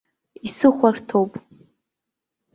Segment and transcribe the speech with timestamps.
[0.47, 1.31] Исыхәарҭоуп!